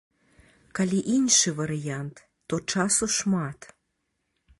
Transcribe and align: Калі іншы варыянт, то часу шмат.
Калі 0.77 1.01
іншы 1.15 1.49
варыянт, 1.59 2.23
то 2.53 2.59
часу 2.73 3.09
шмат. 3.17 3.69